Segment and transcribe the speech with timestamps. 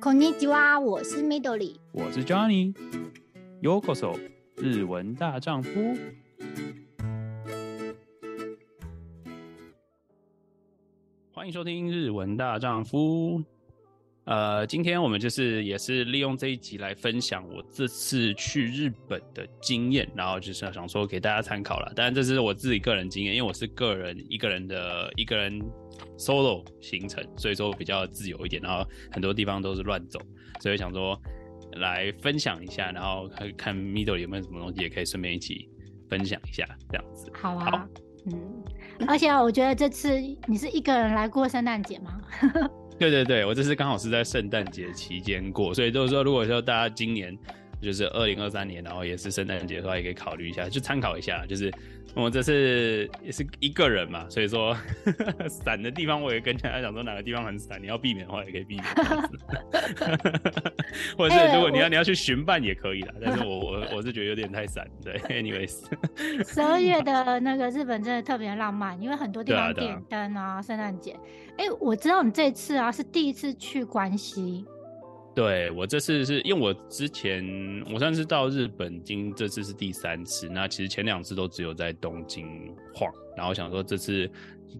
[0.00, 4.18] こんにちは，我是 Midori，我是 Johnny。Yokoso，
[4.56, 5.70] 日文大丈夫。
[11.32, 13.42] 欢迎收听日文大丈夫。
[14.24, 21.92] 呃，今天我们就是也是利用这一集来分享我这次去日本的经验，然后就是想说给大家参考了。
[21.94, 25.60] 当然这是我自己个人经验，因为我是个人一个人的一个人
[26.19, 30.19] Solo 行程，所以说比较自由一点，然后很多地方都是乱走，
[30.59, 31.19] 所以想说
[31.77, 35.69] 来分享一下，然后看 Midori 有没有什么东西也可以顺便一起
[36.09, 37.31] 分享一下，这样子。
[37.33, 37.87] 好啊，好
[38.25, 38.37] 嗯，
[39.07, 42.19] 而且我觉得这次你是一个人来过圣诞节吗？
[42.99, 47.33] 对对对，我这次刚好是在圣诞节期间过，所以就是说，如果说大家今年
[47.81, 51.71] 就是二零二三年，然后也是圣诞节的话，也可以考虑一下，就参考一下，就是。
[52.19, 54.75] 我这次也是一个人嘛，所以说
[55.47, 58.85] 散的地方我也跟大家讲说哪个地方很散，你要避免的话也可以避免。
[61.17, 64.87] 或者是如果你要、欸、你要去巡办也可以啦，但是我我我是觉得有点太散。
[65.03, 65.83] 对，anyways。
[66.45, 71.11] 十二月的那个日本真的特别浪漫，因为很多地方点灯啊，圣诞节。
[71.57, 74.65] 哎、欸，我知道你这次啊是第一次去关西。
[75.39, 77.41] 对，我这次是因为我之前
[77.93, 82.45] 我算是到日本经这次是第三次，那其实前两次都只有在东京
[82.93, 84.29] 晃，然后想说这次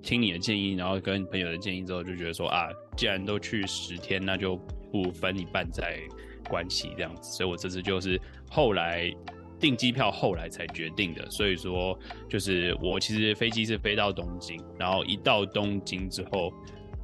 [0.04, 4.58] 听你的建议，然后跟朋友的建议之后，就觉得说啊，既然都去十天，那就
[4.92, 5.98] 不分一半在
[6.50, 8.20] 关西这样子，所以我这次就是
[8.52, 9.10] 后来
[9.62, 16.52] 订机票后来才决定的，所以说就是我其实飞机是飞到东京，然后一到东京之后。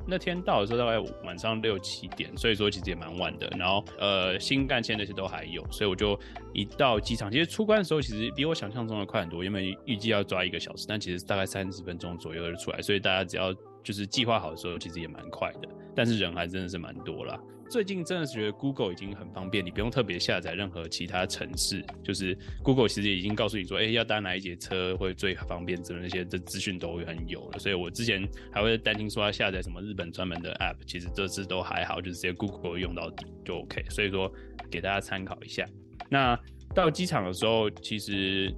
[0.07, 3.47] 那天到的时候大概晚上六七点，所以说其实也蛮晚的。
[3.57, 6.19] 然后呃，新干线那些都还有，所以我就
[6.53, 13.53] 一到机场，其实出关的时候其实比我想象中的快很多，原本预计要抓一个小时，但其实大概三十分钟左右就出来，所以大家只要
[13.83, 15.69] 就是计划好的时候，其实也蛮快的。
[15.95, 17.39] 但是人还真的是蛮多啦。
[17.69, 27.59] 最近真的是觉得 Google 已经很方便，你不用特别下载任何其他城市，就是 Google 其实已经告诉你说，哎、要搭哪一节车会最方便，之类那些的资讯都会很有了。
[27.59, 33.83] 所以我之前还会担心说要下载什么日本专门的 App，其实这次都还好，就是直接 Google 用到底就 OK。
[33.89, 34.31] 所以说
[34.69, 35.65] 给大家参考一下。
[36.09, 36.39] 那
[36.73, 38.53] 到机场的时候，其实。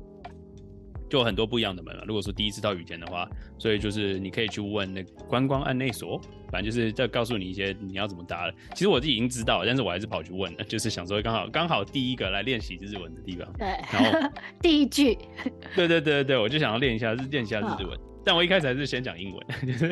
[1.10, 2.04] 就很多不一样的门了。
[2.08, 6.20] 如果说第一次到雨田的话，所以就是你可以去问那观光案内所，
[6.52, 8.54] 反正就是在告诉你一些你要怎么搭了。
[8.74, 13.48] 其实我自己已经知道了，但是我还是跑去问了，就是想说刚好刚好第一个来练习日文的地方。
[13.58, 14.30] 对，然后
[14.62, 15.18] 第一句。
[15.76, 19.90] 对对对对对，我就想要练一下日练一下日文，哦、但我一开始还是先讲英文，就是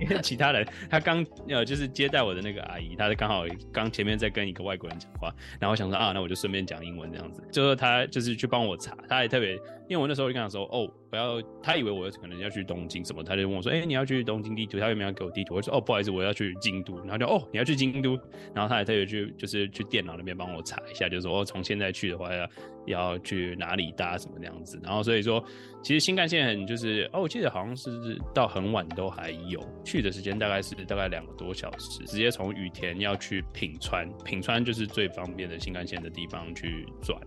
[0.00, 9.58] 因 为其他人他刚呃就是接待我的那个阿姨，她刚好刚前面在跟一个外国人讲话，然后我想说啊，那我就顺便讲英文这样子，就说他就是去帮我查，他还特别。
[9.92, 15.56] 因为我那时候就跟他说，哦，不要，他以为我可能要去东京什么，他就问我说，哎、你要去东京地图，他有没有给我地图？
[15.56, 16.96] 我说，哦，不好意思，我要去京都。
[17.00, 18.18] 然后就，哦，你要去京都，
[18.54, 22.48] 然后他还特别去，就是去电脑那边帮我查一下，就是说，哦，从现在去的话要
[22.86, 24.80] 要去哪里搭什么这样子。
[24.82, 25.44] 然后所以说，
[25.82, 37.20] 其实新干线很就是，哦，我记得好像是到很晚都还有，去的时间大概是大概两个多小时，直接从羽田要去品川，品川就是最方便的新干线的地方去转。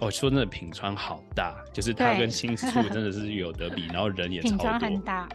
[0.00, 4.58] 哦，说真的，品川好大，就是它跟新宿 真的是有得比，然后人也超多。
[4.58, 5.28] 品川很大，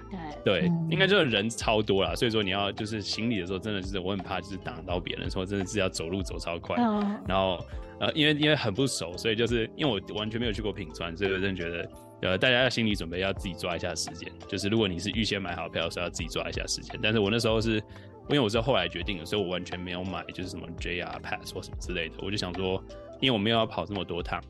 [0.44, 2.14] 对对，嗯、应该就是人超多啦。
[2.16, 6.76] 所以说你要就是行李的时候，真的是我很怕就是挡到别人，说真的是要走路走超快。
[6.80, 7.64] 嗯、然后
[8.00, 11.90] 呃，因为因为很不熟，所以就是因为我完全没有去过品川，所以我真的觉得
[12.22, 14.32] 呃，大家要心理准备，要自己抓一下时间。
[14.48, 17.00] 就是如果你是预先买好票的时候，要自己抓一下时间。
[17.02, 17.84] 但是我那时候是因
[18.32, 22.16] 为我是后来决定的，所以我完全没有买就是什么 JR Pass 或什么之类的。
[22.20, 22.84] 我就想说。
[23.22, 24.42] 因为我没有要跑这么多趟，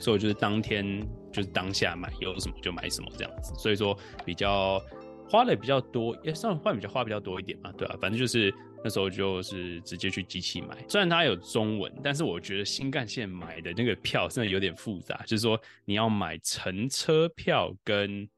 [0.00, 3.52] 所以我就是当天就是当下买，有什么就买什么这样子。
[3.56, 4.82] 所以说比较
[5.28, 18.28] 花的比较多，也算换比较花比较多一点嘛，对啊，反正就是那时候就是直接去机器买，虽然它有中文，但是我觉得新干线买的那个票真的有点复杂，就是说你要买乘车票跟。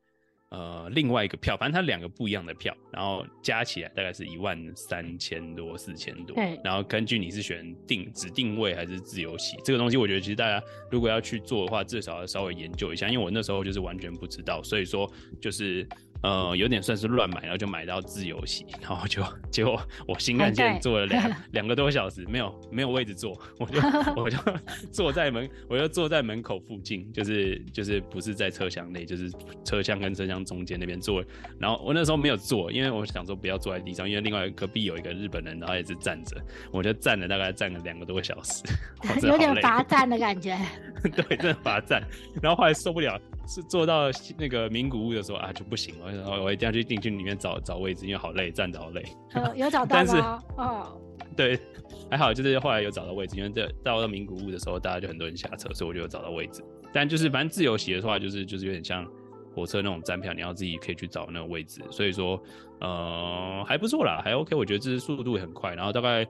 [0.51, 6.37] 呃，另外一个票，反正它两个不一样的票，然后加起来大概是一万三千多、四千多。
[6.37, 6.59] 对。
[6.63, 15.11] 然后根据你是选定指定位还是自由席，这个东西我觉得其实大家如果要去做的话，至少要稍微研究一下，因为我那时候就是完全不知道，所以说
[15.41, 15.87] 就是。
[16.23, 23.81] 呃，有点算是乱买，然后就买到自由席，然后就 结果我新干线坐了两 两个多小时，没有没有位置坐， 我就
[24.17, 24.39] 我就
[24.91, 29.31] 坐在门，我就坐在门口附近，就是就是不是在车厢内，就是
[29.65, 31.23] 车厢跟车厢中间那边坐。
[31.59, 36.37] 然后我那时候没有坐，因为我想说不要坐在地上，因为另外隔壁有一个日本人，然后也是站着，
[36.73, 38.63] 我就站了大概站了两个多小时，
[39.23, 40.59] 有点罚站的感觉。
[41.03, 42.03] 对，真的罚站。
[42.43, 43.21] 然后后来受不了。
[43.47, 49.05] 是坐到那个名古屋的时候啊，就不行了，然后我一定要去进去里面找找位置，因为好累，站着好累。
[49.33, 50.43] 呃， 有找到吗？
[50.57, 51.01] 哦，
[51.37, 51.59] 对，
[52.11, 56.63] 还好，就是后来有找到位置，因为这到了名古屋的时候，大家就很多人下车，所以我就有找到位置。
[56.93, 59.07] 但就是反正自由席的话，就是就是有点像
[59.55, 61.81] 火车那种站票，你要自己可以去找那个位置。
[61.91, 62.43] 所以说，
[62.81, 64.57] 呃，还不错啦，还 OK。
[64.57, 66.27] 我觉得这是速度也很快，然后大概。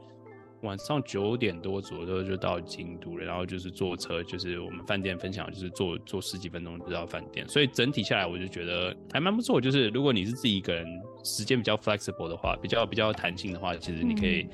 [0.62, 9.60] 晚上九点多左右就到京都了，然后就是坐车，就是我们饭店分享，就是坐坐十几分钟就到饭店，所以整体下来我就觉得还蛮不错。
[9.60, 10.86] 就是如果你是自己一个人，
[11.22, 14.48] 时间比较 flexible 的话，比较比较弹性的话，其实你可以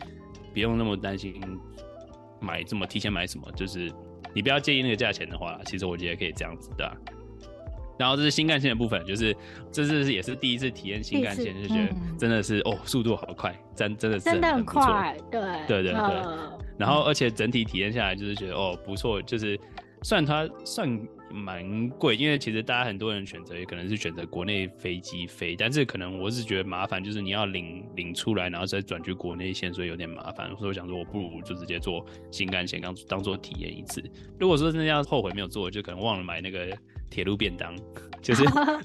[0.52, 1.40] 不用那么担心
[2.40, 3.90] 买这么提前买什么，就是
[4.34, 6.96] 你不要介意那个价钱的话，其实我觉得可以这样子的。
[8.02, 9.32] 然后这是新干线的部分，就是
[9.70, 11.88] 这是也是第一次体验新干线，就觉得
[12.18, 15.92] 真的是、嗯、哦，速度好快，真真的是很真的很快，对对对对。
[15.92, 19.56] 呃、然后而且整体体验下来，就是觉得哦不错，就是
[20.02, 21.00] 算它算
[21.30, 30.48] 蛮贵，因为其实大家很多人选择也可能是选择国内飞机飞，但是可能我是觉得麻烦，就是你要领领出来，然后再转去国内线，所以有点麻烦。
[30.56, 34.02] 所以我想说，我不如就直接坐新干线，当当做体验一次。
[34.40, 36.76] 如果说真的要后悔没有做，就可能忘了买那个。
[37.12, 37.76] 铁路便当，
[38.22, 38.42] 就是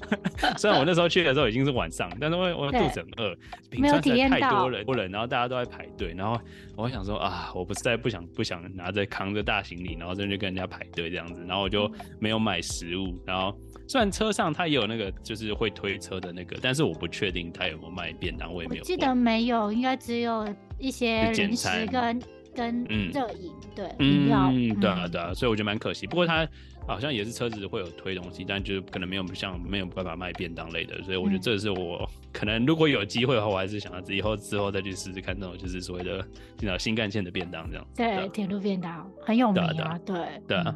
[0.58, 3.34] 虽然我那时候去的时候已经是晚上，但是我我肚子很饿，
[3.70, 6.38] 没有体验到太多人，多人，然后大家都在排队，然后
[6.76, 11.90] 我想说啊，我不是在不想不想拿着扛着大行李，然后在那跟人家排队这样子，然后我就
[12.20, 13.18] 没有买食物。
[13.24, 13.56] 然后
[13.88, 18.82] 虽然车上他也有那个就是会推车的那个，但是我不确定他有没有卖便当，我也没有。
[18.82, 20.46] 我记得没有，应该只有
[20.78, 22.20] 一些零食跟
[22.54, 26.06] 跟热饮，对，饮料，嗯，对啊对啊，所以我觉得蛮可惜。
[26.06, 26.46] 不过他。
[26.88, 37.86] 好像也是车子会有推东西，但就是可能没有像没有办法卖便当类的，所以我觉得这是我、嗯、可能如果有机会的话，我还是想要以后之后再去试试看那种就是所谓的新干线的便当这样。
[37.94, 40.16] 对，铁路便当很有名啊，对
[40.48, 40.74] 对啊。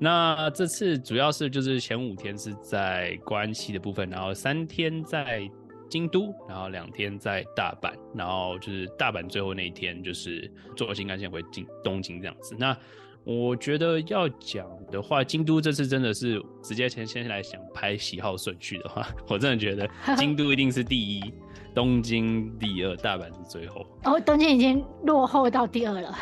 [0.00, 5.42] 那这次主要是就是前五天是在关西的部分，然后三天在
[5.90, 12.54] 京都，然后两天在大阪，然后就是大阪最后那一天就是坐新干线回京东京这样子。
[12.58, 12.76] 那
[13.30, 19.86] 我觉得要讲的话，京都这次真的是直接先先来想拍喜好顺序的话， 我真的觉得
[20.16, 21.34] 京都一定是第一，
[21.74, 23.84] 东京第二，大阪是最后。
[24.04, 26.16] 哦，东京已经落后到第二了。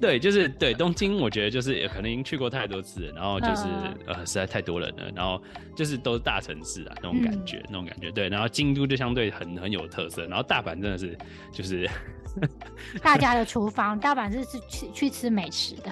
[0.00, 3.62] 对，就是对东京，我觉得就是可能已经去过太多次，然后就是
[4.06, 5.40] 呃实在太多人了，然后
[5.76, 8.10] 就是都是大城市啊那种感觉，嗯、那种感觉。
[8.10, 11.16] 对，然后京都就相对很很有特色，然后大阪真的是
[11.52, 11.88] 就是。
[13.02, 15.90] 大家的厨房，大阪是去去吃美食的。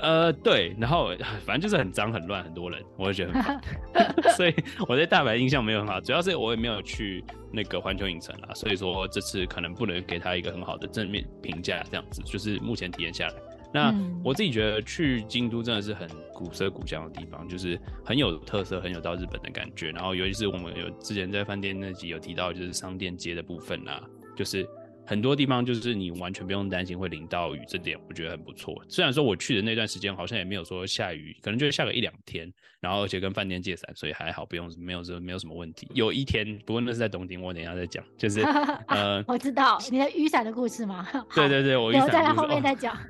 [0.00, 1.10] 呃，对，然后
[1.44, 3.60] 反正就是很脏很乱，很多人，我就觉得很烦。
[4.36, 4.54] 所以
[4.88, 11.84] 我对大阪印象没有很好，主要是我也没有去那个环球影城啦，所以说这次可能不能给他一个很好的正面评价。
[11.90, 13.34] 这样子就是目前体验下来，
[13.72, 13.94] 那
[14.24, 19.90] 我自己觉得去京都真的是很古色古香的地方，就是很有特色，很有到日本的感觉。
[19.90, 24.02] 然后尤其是我们有之前在饭店那集有提到，就是商店街的部分啊，
[24.34, 24.66] 就是。
[25.10, 28.80] 很多地方就是你完全不用担心会淋到雨，这点我觉得很不错。
[28.88, 32.48] 虽然说我去的那段时间好像也没有说下雨，可能就是下个一两天，
[32.80, 35.86] 然后而且跟饭店借伞，所以还好，不用没有这没有什么问题。
[35.94, 38.02] 有一天，不过那是在东京，我等一下再讲。
[38.16, 38.40] 就是
[38.88, 41.06] 呃，我知道你的雨伞的故事吗？
[41.34, 42.96] 对对对，我雨伞在后面再讲。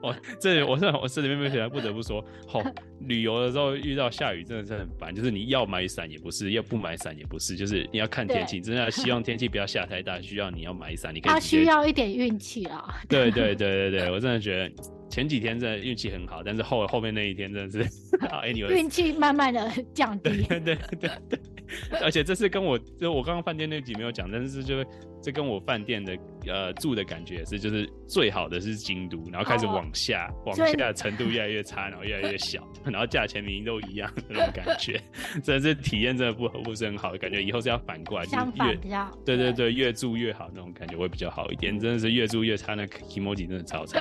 [0.00, 11.32] 哦，这我是我是里面没写，不得不说，吼、 哦，旅游的时候遇到下雨真的是很烦，就是你要买伞也不是，要不买伞也不是，就是你要看天气，真的希望天气不要下太大，需要你要买伞，你可以。
[11.32, 12.94] 他需要一点运气啊。
[13.08, 14.72] 对对对对对，我真的觉得
[15.08, 17.90] 前几天真的运气很好，但是后后面那一天真的是，
[18.44, 20.42] anyway，运气慢慢的降低。
[20.44, 21.40] 对对对对，
[22.00, 24.84] 而且这是跟我就我刚刚饭店那集没有讲，但是就。
[25.20, 35.02] 这跟我饭店的呃住的感觉也是，就是最好的是京都，然后开始往下，哦、往下程度越来越差，然后越来越小， 然后价钱明明都一样那种感觉，
[35.42, 44.00] 真的是体验真的不不是很好的感觉，以后是要反过来，相反比较对对对，越住越好那种感觉会比较好一点，真的是越住越差，那 kimoji 真的超差。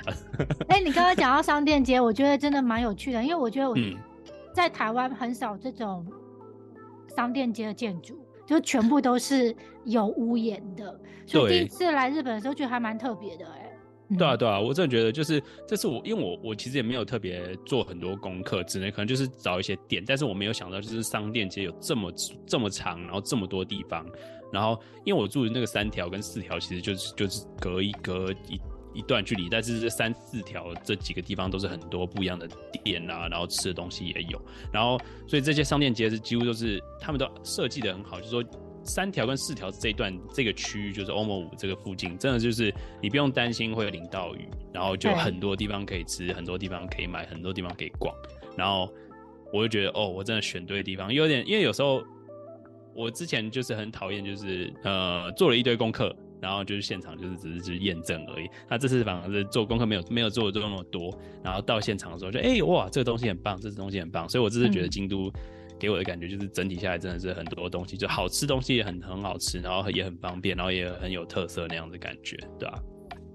[0.70, 3.76] 哎、欸，你刚刚讲到商店街，我觉得真的蛮有趣的，因为我觉得我
[4.54, 6.06] 在台湾很少这种
[7.18, 8.18] 商店街的建筑。
[8.46, 14.18] 就全部都是有屋檐的，所以第一次来日本的时候觉得还蛮特别的哎、欸。
[14.18, 22.10] 对啊对啊，我真的觉得就是这次我因为我我其实也没有特别做很多功课，只能可能就是找一些点，但是我没有想到就是商店街有这么
[22.46, 24.06] 这么长，然后这么多地方，
[24.50, 28.58] 然后因为我住的那个三条跟四条其实就是就是隔一隔一。
[28.94, 32.48] 一段距离，但是这三四条这几个地方都是很多不一样的
[32.84, 34.42] 店啊，然后吃的东西也有，
[34.72, 38.44] 然后所以这些商店街是几乎都是他们都设计的很好，就是说
[38.84, 48.16] 三条跟四条这一段这个区域就是欧盟五这个附近，真的就是你不用担心会淋到雨，然后就很多地方可以吃，很多地方可以买，很多地方可以逛，
[48.58, 48.92] 然后
[49.54, 52.02] 我就觉得哦，我真的选对地方，有点因为有时候
[52.96, 56.16] 我之前就是很讨厌，就是呃做了一堆功课。
[56.42, 58.48] 然后就是现场就是只是就是验证而已。
[58.70, 65.32] 那这次反而是做功课没有没有做的这么多，然后到现场的时候就哎、欸、哇，这个东西很棒，这个东西很棒，所以我这次觉得京都
[65.80, 72.80] 给我的感觉就是整体下来真的是很多东西，就好吃东西也很很好吃，然后也很方便，然后也很有特色那样的感觉，对吧、啊？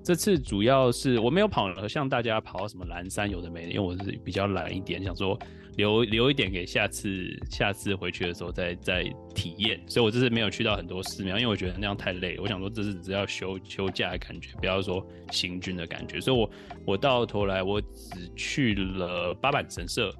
[0.04, 5.38] 这次主要是我没有跑了，像大家跑到什么岚山有的没的，因为我是比较懒一点，想说
[5.76, 12.38] 留留一点给下次下次回去的时候再再体验，所以我这次没有去到很多寺庙，因为我觉得那样太累。
[12.38, 16.50] 我想说这次只要休休假的感觉，不要说行军的感觉，所以我
[16.84, 20.14] 我到头来我只去了八坂神社。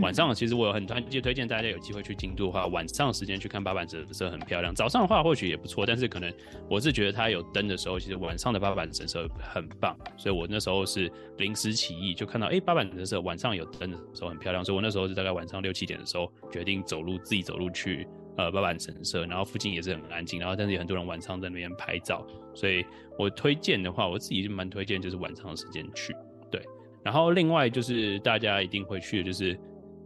[0.00, 4.74] 晚上其实我有很推荐推荐大家有机会去京都的话，晚上时间去看八坂神社很漂亮。
[4.74, 6.32] 早上的话或许也不错，但是可能
[6.68, 9.96] 我是觉得它有灯的时候，其实晚上的八坂神社很棒。
[10.16, 22.84] 所以我那时候是临时起意，就看到哎八坂神社晚上有灯的时候很漂亮，所以我那时候是大概晚上六七点的时候决定走路自己走路去呃八坂神社，然后附近也是很安静，然后但是有很多人晚上在那边拍照，所以
[23.16, 26.12] 我推荐的话，我自己是蛮推荐就是晚上的时间去。
[26.50, 26.60] 对，
[27.04, 29.56] 然后另外就是大家一定会去的就是。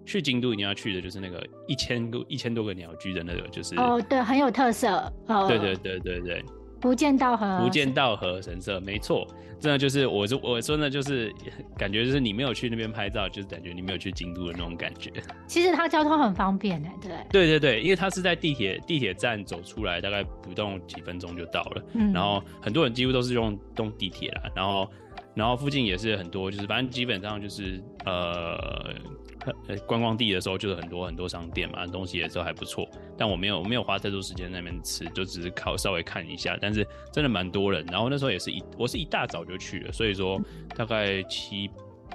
[0.07, 5.12] 去京都一定要去的就是那个一千个一千多个鸟居的那个，就是哦，对，很有特色。
[5.26, 6.45] 哦，对对对对对，
[6.80, 9.26] 不见道和不见道和神社，没错，
[9.61, 11.33] 真的就是我说我说的，就是
[11.76, 15.12] 感觉就是你没有去那边拍照，就是感觉你没有去京都的那种感觉。
[15.47, 17.11] 其实它交通很方便的，对。
[17.30, 21.83] 对对对，因为它是在地铁地铁站走出来，大概不动几分钟就到了。
[21.92, 24.90] 嗯，然后很多人几乎都是用动地铁啦，然后
[25.35, 28.95] 然后附近也是很多，就是反正基本上就是呃。
[29.87, 32.88] 观光地的时候就是很多很多商店嘛，东西也都还不错。
[33.16, 36.57] 但我没有没有花太多时间在那边吃，就只是靠稍微看一下。
[36.61, 40.40] 但是真的蛮多人，然后那时候也是一我是一大早就去了，所以说
[40.76, 41.71] 大概七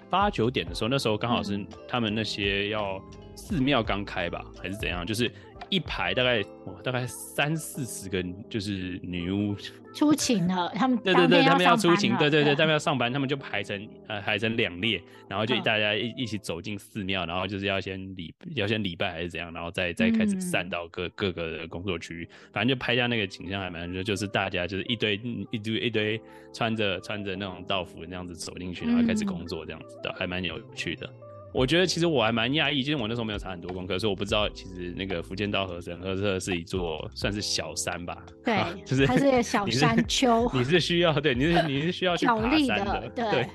[0.09, 3.01] 八九点的时候，那时候刚好是他们那些要
[3.35, 5.31] 寺庙刚开吧，还是怎样，就是。
[5.71, 9.55] 一排大概哇，大概三四十个，就是女巫
[9.95, 26.21] 出勤了，他们对对对，他们要出勤，对对对，他们要上班，他们就排成呃排成两列，然后就大家一一起走进寺庙，然后就是要先礼要先礼拜还是怎样，然后再再开始散到各各个的工作区域，反正就拍下那个景象还蛮就就是大家就是一堆一堆一堆
[26.53, 31.09] 穿着穿着那种道服那样子走进去，然后开始工作这样子的，还蛮有趣的。
[31.55, 38.25] 我觉得其实我还蛮讶异，就是我那时候没有查很多功课，所以我不知道其实那个福建道和神社是一座算是小山吧？
[38.43, 40.49] 对， 就是它是小山丘。
[40.53, 43.47] 你是需要对，你是你是需要去 爬山的，的对，对。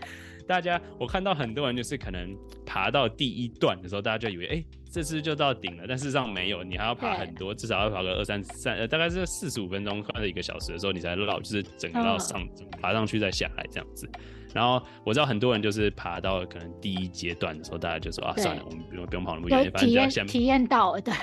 [0.47, 4.54] 大家我看到很多人就是可能爬到第一段的时候，大家就以为哎。
[4.54, 12.47] 欸这次就到顶了，但事实上没有，你还要爬很多，至少要爬个二三三，呃，大概是四十五分钟，快了一个小时的时候，你才绕，就是整个绕上
[12.80, 14.09] 爬上去再下来这样子。
[14.52, 21.14] 然后我知道很多人就是爬到可能第一阶段的时候，大家就说啊，算了，我们不用不用跑那么远，反正就下面体验到， 对，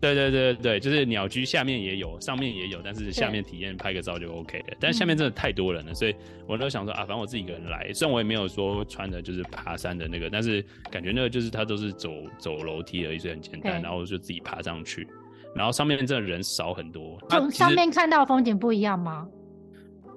[0.00, 4.76] 对对对对，就是鸟居下面也有，上面也有，但是下面体验拍个照就 OK 了。
[4.78, 6.14] 但是下面真的太多人了，所以
[6.46, 13.15] 我都想说啊，反正我自己一个人来，虽然我也没有说穿的就是爬山的那个，但是感觉那个就是他都是走走楼梯而已。
[13.18, 15.06] 是很简单，然后就自己爬上去，
[15.54, 17.18] 然后上面真的人少很多。
[17.28, 19.26] 从上面看到风景不一样吗？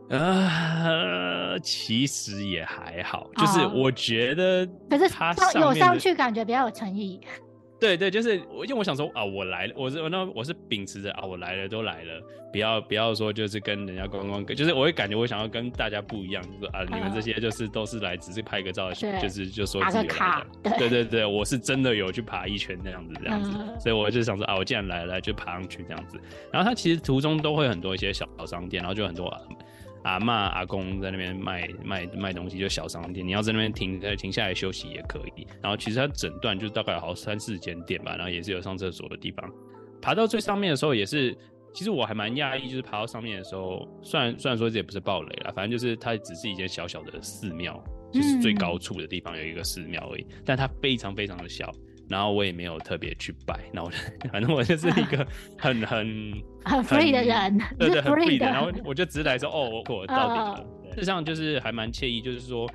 [0.10, 7.22] 呃，其实也还好，就是我觉得，可是他有上去感觉比较有诚意。
[7.80, 12.22] 对对，就是我，因为我想说啊，我来了，我是那我是秉持着啊，我来了都来了，
[12.52, 26.20] 不要不要说就是跟人家观光，就是我会感觉我想要跟大家不一样，就是啊，你们这些就是都是来只是拍个照，就是就说自己来的，对对对，我是真的有去爬一圈那样子这样子，所以我就想说啊，我既然来了，就爬上去这样子。
[26.52, 29.34] 然后它其实途中都会很多一些小商店，然后就很多。
[30.10, 33.26] 阿嬷、阿公在那边卖卖卖东西，就小商店。
[33.26, 35.46] 你要在那边停停下来休息也可以。
[35.62, 39.48] 然后其实它整段就大概有好三四间店吧，然后也是有上厕所的地方。
[40.02, 41.38] 爬到最上面的时候也是，
[41.74, 51.72] 其实我还蛮讶异，就是爬到上面的时候，虽然虽然说这也不是暴雷啦，反正就是它只是一间小小的寺庙，就是最高处的地方有一个寺庙而已，但它非常非常的小。
[52.10, 53.92] 然后我也没有特别去拜， 然后
[54.32, 55.26] 反正我就是一个
[55.58, 56.34] 很很
[56.66, 58.46] 很 free 的人，对对，很 free 的。
[58.46, 60.68] 然后我就直来说，哦，我到底了。
[60.90, 62.68] 事实上就是还蛮惬意，就是说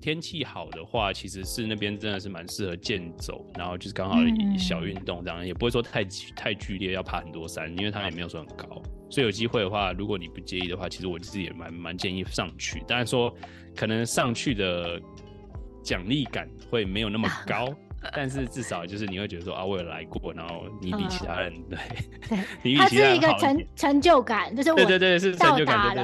[0.00, 4.16] 天气好的话，其实是那边真的是蛮适合健走，然后就是刚好
[4.58, 6.02] 小运动这样，也不会说太
[6.34, 8.82] 太剧烈，要爬很多山，因为它也没有说很高。
[9.10, 12.82] 所以有机会的话，如果你不介意的话，其实我自己也蛮蛮建议上去。
[12.88, 13.32] 当然说
[13.76, 14.98] 可能上去的
[15.84, 17.68] 奖励感会没有那么高。
[18.14, 21.78] 但是至少就是你会觉得说啊，我有来过，然后你比其他人、嗯、对，
[22.62, 25.94] 你比其他人好，它是一个成成就感，就是我对对对是成就感，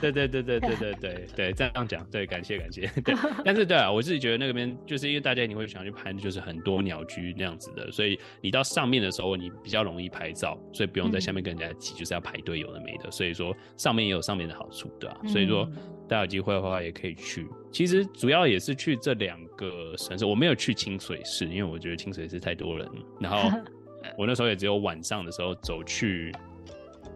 [0.00, 15.68] 对对对对对对对对对这样讲，对，感谢感谢，对，但是对啊，我自己觉得那边就是因为大家你会想去拍，就是很多鸟居那样子的，所以你到上面的时候你比较容易拍照，所以不用在下面跟人家挤，就是要排队有的没的，所以说上面也有上面的好处，对啊，所以说
[16.10, 17.46] 大家有机会的话也可以去。
[17.70, 22.88] 其实主要也是去这两个城市，我没有去清水市，因为我觉得清水市太多人。
[23.20, 23.48] 然后
[24.18, 26.34] 我那时候也只有晚上的时候走去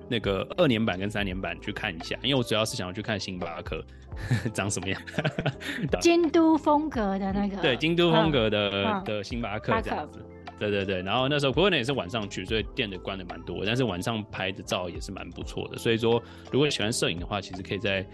[0.08, 3.84] 那个二年版跟三年版去看一下，因为我主要是想要去看星巴克
[4.54, 5.02] 长什么样，
[6.00, 10.24] 京都风格的那个，对，京都风格的、嗯、的星巴克这样子，
[10.56, 11.02] 对对对。
[11.02, 15.76] 然后那时候不过那也是晚上去，所以店的关的蛮多，但是晚上拍的照也是蛮不错的。
[15.76, 16.22] 所以说，
[16.52, 18.06] 如果喜欢摄影的话，其实可以在。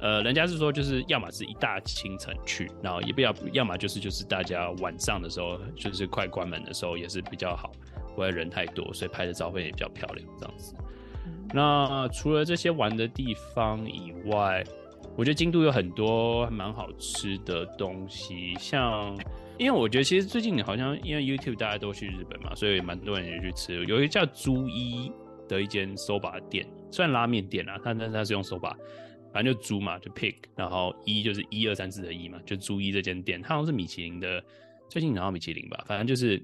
[0.00, 7.70] 呃，人家是说，就是要么是一大清晨去，然后也不要，要么就是就是大家晚上的时候，就是快关门的时候，也是比较好，
[8.14, 10.74] 不会人太多，所以拍的照片也比较漂亮，这样子。
[11.52, 14.64] 那除了这些玩的地方以外，
[15.16, 19.14] 我觉得京都有很多蛮好吃的东西，像，
[19.58, 25.12] 因为我觉得其实最近好像因为 YouTube 大家都去日本嘛，所以蛮多人也去吃，有一个叫朱一
[25.46, 28.74] 的一间 soba 店，虽然拉面店啊，但但是它是用 soba。
[29.32, 34.42] 反正就猪嘛，就 pick，然后一就是一二三四的一嘛，就猪一这间店，它好像是米其林的，
[34.88, 36.42] 最近拿到米其林吧，反正就是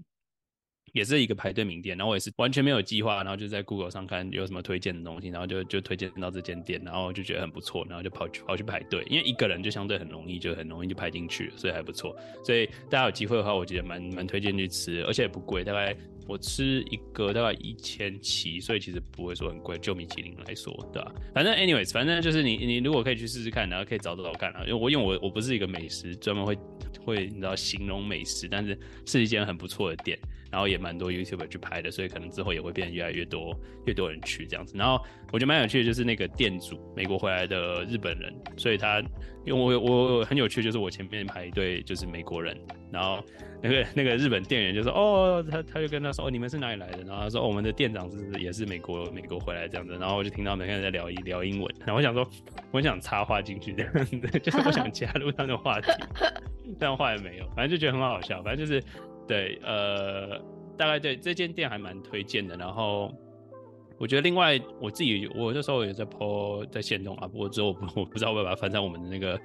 [0.92, 1.96] 也是一个排队名店。
[1.96, 12.16] 然后我也是完全没有计划，然后就在 Google 上看有什么推荐的东西，然后就就推荐到这间店，然后就觉得很不错，然后就跑去跑去排队，因为一个人就相对很容易，就很容易就排进去，所以还不错。
[12.44, 15.96] 所以大家有机会的话，我觉得蛮蛮推荐去吃，而且也不贵，大概。
[16.26, 21.12] 我吃一个大概一千七，所以其实不会说很贵，就米其林来说，对吧？
[21.34, 24.60] 反正 anyways，反正就是你你如果可以去试试看，然后可以找找看啊。
[24.62, 26.58] 因为我因为我我不是一个美食专门会
[27.04, 30.18] 会你知道形容美食，但是是一间很不错的店，
[30.50, 34.76] 然后也蛮多 YouTube 去拍的，所以可能之后也会变得越来越多越多人去这样子。
[34.76, 35.00] 然后
[35.32, 39.00] 我觉得蛮有趣的，就是那个店主美国回来的日本人，所以他
[39.44, 39.78] 因为我
[40.18, 42.56] 我很有趣，就是我前面排一队就是美国人，
[42.92, 43.22] 然后。
[43.62, 52.24] 那个那个日本店员就说：“哦，他他就跟他说：‘哦，你们是哪里来的？’然后他说：‘，我们的店长是也是美国美国回来这样子。’然后我就听到每个人在聊聊英文，然后我想说，
[52.70, 55.90] 我想插话进去这样子，就是我想加入他的话题，
[56.78, 58.42] 但话也没有，反正就觉得很好笑。
[58.42, 58.80] 反正就是
[59.26, 60.38] 对，呃，
[60.76, 62.56] 大概对这间店还蛮推荐的。
[62.56, 63.12] 然后
[63.98, 69.38] 我觉得另外我自己，我那时候也在 po 在线动啊，不过之后我不知道会把它翻在我们的那个。”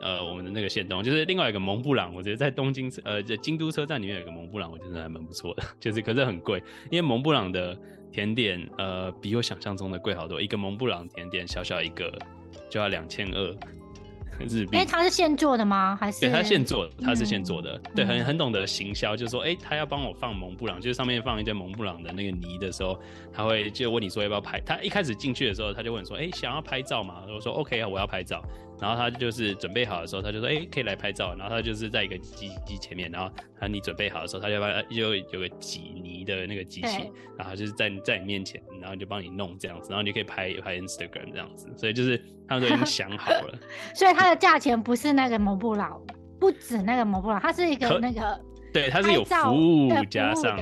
[0.00, 7.78] 呃，我们的那个线东就是另外一个蒙布朗，我觉得在东京呃，在京都车站里面有一个蒙布朗，我觉得还蛮不错的， 就是可是很贵，因为蒙布朗的
[8.10, 12.12] 甜点呃比我想象中的贵好多，一个蒙布朗甜点小小一个
[12.68, 13.56] 就要两千二。
[14.48, 15.96] 日币，哎、欸，他是现做的吗？
[16.00, 16.20] 还是？
[16.20, 17.80] 对，他现做的，他是现做的。
[17.84, 22.98] 嗯、对，很很懂得行销，就是说，哎、欸，他要帮我放蒙布朗，就是上面放一堆蒙布朗的那个泥的时候，
[23.32, 24.60] 他会就问你说要不要拍。
[24.60, 27.22] 他一开始进去的时候，他就问说，哎、欸，想要拍照吗？
[27.28, 28.42] 我说 OK 啊，我要拍照。
[28.80, 31.34] 然后他就是准备好的时候，他就说，哎、欸，可以来拍照。
[31.38, 41.72] 然后他就是在一个机机前面，然后他你准备好的时候，他就把就有个挤泥的那个机器，然后就是在在你面前，然后就帮你弄这样子，然后你就可以拍拍 Instagram 这样子。
[41.76, 42.16] 所以就是
[42.48, 43.58] 他们都已经想好了。
[43.94, 46.00] 所以它的价钱不是那个摩布朗，
[46.38, 48.40] 不止那个摩布朗，它是一个那个。
[48.74, 50.58] 对，它是有服务加上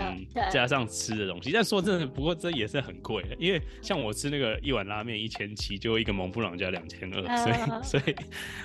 [0.51, 8.15] 加上吃的东西，但说真的，不过这也是很贵，因为像我吃那个一碗拉面一千七，就一个蒙布朗就要两千二，所以所以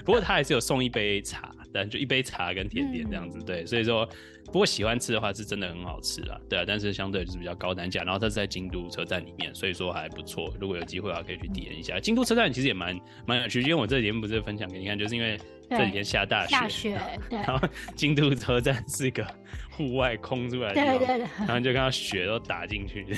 [0.04, 4.06] 不过它还是有送一杯茶，但就一杯茶跟甜点这样子，对，所以说
[4.48, 11.98] 不过喜欢吃的话是真的很好吃啊，对啊，但是相对就是比较高单价，然后它是在京都车站里面，所以说还不错，如果有机会的话可以去体验一下。
[12.02, 15.40] 京都车站其实也蛮蛮有趣，因为我这几天不是分享给你看，就是因为。
[15.70, 17.40] 这几天下大雪，下雪， 对。
[17.40, 19.26] 然后京都车站是一个
[19.72, 21.28] 户外空出来的地方，对对对。
[21.40, 23.06] 然后就看到雪都打进去。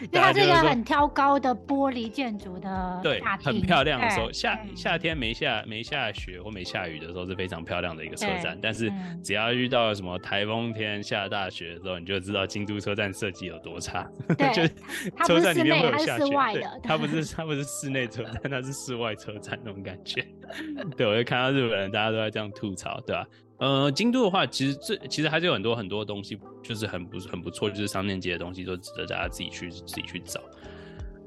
[0.00, 8.58] 因为它是一个很挑高的玻璃建筑的，对，很漂亮的时候，夏夏天没下没下雪或没下雨的时候是非常漂亮的一个车站。
[8.60, 14.08] 但是只要遇到什么台风天下大雪的时候，你就知道京都车站设计有多差。
[14.36, 20.26] 对，就车站里面会有下雪，它不是它不是室内车站，它是室外车站那种感觉。
[20.96, 23.24] 对，我就看到日本人大家都在这样吐槽，对吧？
[23.62, 30.40] 呃，京都的话，其实这其实还是有很多很多东西，就是很不很不错，就是商店街的东西都值得大家自己去自己去找。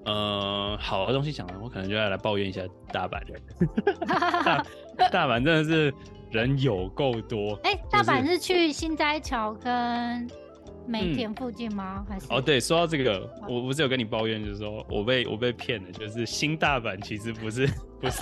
[0.04, 3.42] 呃，好的东西讲了，我可能就要来抱怨一下大阪人。
[4.06, 4.66] 大
[5.10, 5.94] 大阪真的是
[6.30, 7.58] 人有够多。
[7.64, 10.28] 哎、欸，大阪是去新斋桥跟
[10.86, 12.06] 梅田附近吗？
[12.06, 12.28] 嗯、还是？
[12.30, 17.66] 哦，对，说到这个，我不是有跟你抱怨，就是说我被我被骗了，就是新大阪其实不是
[18.02, 18.22] 不是。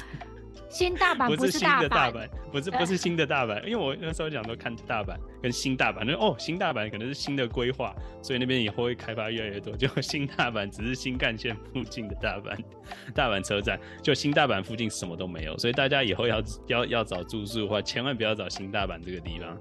[0.73, 9.77] 新大阪不是新的大阪，不是不是新的大阪，因为我那时候讲都看大阪跟新大阪，那哦新大阪可能是新的规划，所以那边以后会开发越来越多。
[9.77, 12.57] 就新大阪只是新干线附近的大阪，
[13.13, 19.55] 大阪车站，就新大阪附近什么都没有，所以大家以后要要要找住宿的话，千万不要找新大阪这个地方。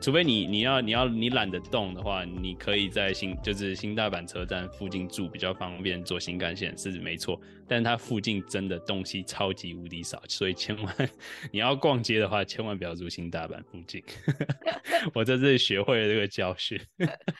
[0.00, 7.40] 除非你你要你要你懒得动的话，你可以在新就是新大阪车站附近住，比较方便坐新干线是没错。
[7.66, 11.10] 但它附近真的东西超级无敌少，所以千万
[11.50, 14.02] 你要逛街的话，千万不要住新大阪附近。
[15.14, 16.80] 我在这里学会了这个教训。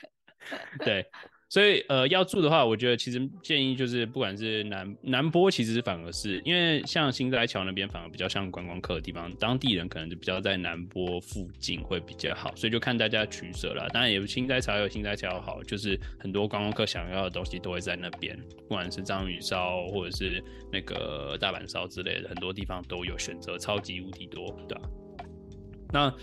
[0.83, 1.05] 对。
[1.49, 13.87] 所以，呃，要住的话，我觉得其实建议就是，不管是南南波，其实反而是因为像心斋桥那边，反而比较像观光客的地方，当地人可能就比较在南波附近会比较好，所以就看大家取舍了。
[13.93, 24.89] 当然，也心斋桥有心斋桥好，就是很多观光客想要的东西都会在那边，不管是章鱼烧或者是那个大阪烧之类的，很多地方都有选择，超级无敌多，对吧？
[25.93, 26.13] 那。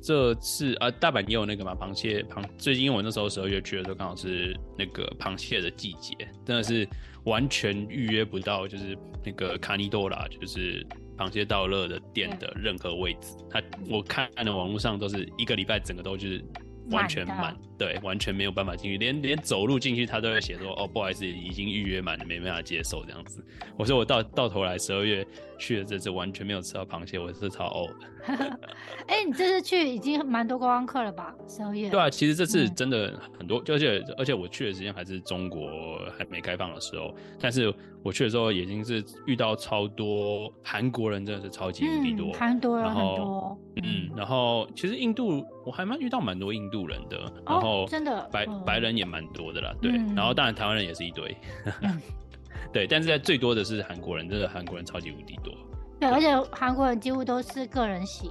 [0.00, 2.42] 这次啊，大阪也有那个嘛，螃蟹螃。
[2.56, 6.88] 最近因为我那时候十二月去的时候，刚好是那个螃蟹的季节，真的是
[7.24, 13.36] 完全预约不到，就是那个卡尼多拉，就是螃蟹道乐的店的任何位置。
[13.50, 16.44] 他我看的网络上都是一个礼拜整个都就是。
[16.90, 23.44] 完全满，对，完全没有办法进去，连连走路进去他都会写说，哦，不好意思，已经预约满了，没办法接受这样子。
[23.76, 25.26] 我说我到到头来十二月
[25.58, 28.08] 去了这次，完全没有吃到螃蟹，我是超呕的。
[29.06, 31.34] 哎、欸，你这次去已经蛮多观光客了吧？
[31.48, 31.88] 十二月。
[31.88, 37.72] 对啊，其实这次真的很多，嗯、而且而且我去的时间还是中国还没开放的时候，但是
[38.02, 43.58] 我去的时候已经是遇到超多韩国人，真的是超级无敌多，韩、嗯、多人很多。
[43.82, 51.36] 嗯，然后其实印度我还蛮遇到蛮多印度人的，然后真的白、哦、白人也蛮多的啦，对，嗯、然后当然台湾人也是一堆，
[51.82, 52.00] 嗯、
[52.72, 55.52] 对，但是在最多的是韩国人，真的韩国人超级无敌多，
[55.98, 58.30] 对，而且韩国人几乎都是个人型，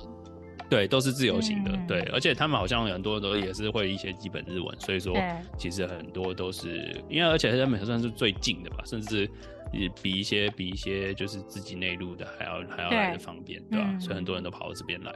[0.70, 5.16] 对，都是自由行的，嗯、对，而且他们好像很多都也是会一些基本日文，所以说
[5.58, 9.30] 其实很多都是因为而且他们算是最近的吧，甚至
[9.74, 13.90] 也比一些比一些就是自己内陆的还要还要来的方便，对吧、啊？
[13.92, 15.14] 嗯、所以很多人都跑到这边来。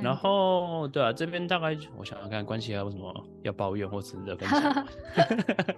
[0.00, 4.86] 然后，对啊，这边大概我想想看，关系还有什么要抱怨或值得分享？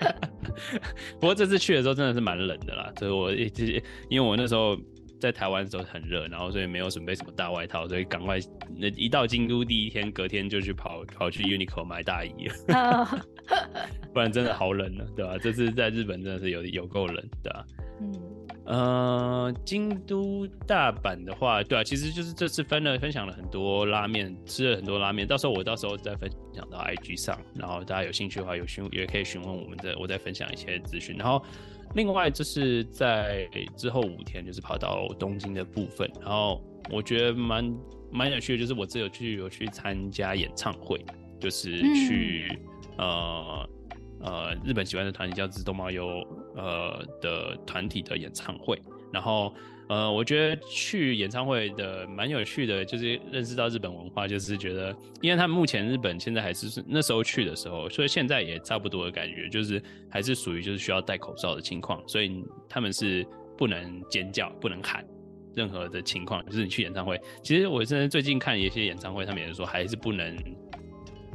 [1.18, 4.77] 不过这次去的时候真的是蛮冷的啦，所以我一直因为我那时候
[5.18, 8.38] 在台湾的时候很热，然后所以没有准备什么大外套，所以赶快
[8.77, 13.24] 那一到京都第一天，隔天就去跑跑去 Uniqlo 买大衣了，
[14.14, 15.38] 不然真的好冷呢，对吧、啊？
[15.42, 17.66] 这次在日本真的是有有够冷，对吧、啊？
[18.00, 18.12] 嗯。
[18.66, 25.27] 呃，京都、大阪的话，对啊，其实就是这次分了分享了很多拉面，吃了很多拉面。
[25.29, 31.14] 到时候我到时候再分享到 IG 上，然后大家有兴趣的话，有询也可以询问我们的，我再分享一些资讯。
[31.18, 31.44] 然后
[31.94, 33.46] 另外就是在
[33.77, 37.77] 之后五天，就是跑到东京的部分，然后我觉得蛮
[38.11, 41.05] 蛮有趣的，就是我自己有去有去参加演唱会，
[41.38, 42.59] 就是去、
[42.96, 43.68] 嗯、呃。
[44.25, 46.07] 呃，日本喜欢的团体叫自动猫优，
[46.57, 48.81] 呃的团体的演唱会，
[49.13, 49.53] 然后
[49.87, 63.27] 呃，我觉得去演唱会的蛮有趣的，就是认识到日本文化，就是觉得，因为他们目前日本现在还是那时候去的时候，所以现在也差不多的感觉，就是还是属于就是需要戴口罩的情况，所以他们是
[63.59, 65.05] 不能尖叫、不能喊
[65.55, 70.35] 任何的情况，就是你去演唱会，其实我现在最近看一些演唱会，他们也是说还是不能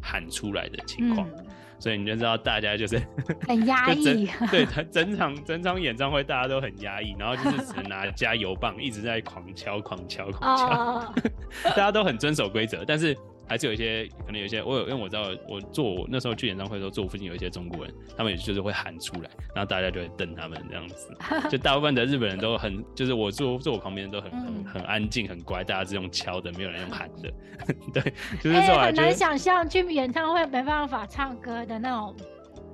[0.01, 1.29] 喊出来的情况。
[1.37, 1.45] 嗯
[1.79, 3.01] 所以你就知道大家就是
[3.47, 11.13] 很压 抑，对，他整场 整场演唱会大家都很压抑，然后就是只能拿加油棒一直在狂敲、狂敲、狂敲，
[11.71, 13.17] 大家都很遵守规则，但是。
[13.49, 21.11] 还是有一些可能有一些我有，因为我知道我坐那时候去演唱会的时候，坐我附近有一些中国人，他们也就是会喊出来，然后大家就会瞪他们这样子。
[21.49, 27.33] 就大部分的日本人都很，就是我坐坐我旁边都很很很安静很乖，大家是用敲的，没有人用喊的。
[27.91, 32.15] 对，就是这种、欸、很难想象去演唱会没办法唱歌的那种。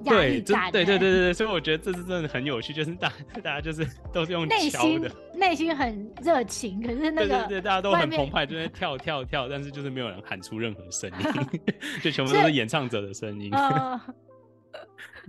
[0.05, 3.11] 对，对对对对对，所以我觉得这是真的很有趣，就是大
[3.43, 11.59] 大家就是都是用敲的，内心很热情，可是那个对对对，大家都很澎湃，就在跳跳跳，但是就是没有人喊出任何声音，
[12.01, 13.51] 就全部都是演唱者的声音。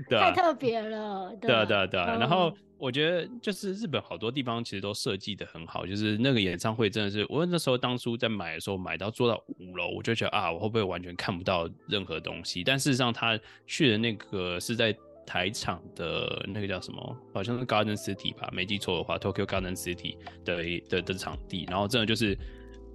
[0.08, 1.32] 对啊，太特别了。
[1.40, 2.52] 对啊对啊对啊，然后。
[2.78, 12.62] 我觉得就是日本好多地方其实都设计得很好，就是那个演唱会真的是，我那时候当初在买的时候买到坐到五楼，我就觉得啊，我会不会完全看不到任何东西？
[12.62, 22.38] 但事实上他去的那个是在台场的那个叫什么，好像是 Garden City 吧，没记错的话，Tokyo Garden City 的的的场地，然后真的就是，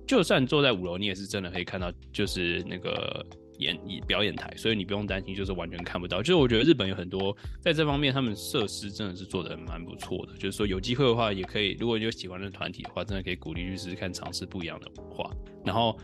[0.08, 3.26] 就算坐在五楼，你也是真的可以看到，就是那个
[3.58, 6.20] 演表演台，所以你不用担心，就是完全看不到。
[6.20, 10.34] 就是我觉得日本有很多在这方面，他们设施真的是做的蛮不错的。
[10.34, 15.32] 就是说有机会的话，也可以，如果你有喜欢的团体的话，真的可以鼓励去试试看，尝试不一样的文化。
[15.64, 15.98] 然后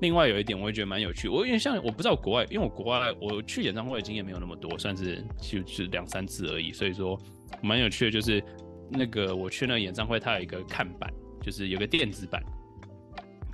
[0.00, 1.28] 另外有一点，我也觉得蛮有趣。
[1.28, 6.72] 我因为像我不知道国外，因为我国外我去演唱会的经验没有那么多，算是就是两三次而已。
[6.72, 7.18] 所以说
[7.62, 8.42] 蛮有趣的，就是
[8.90, 12.42] 那个我去那个演唱会，它有一个看板，就是有个电子版。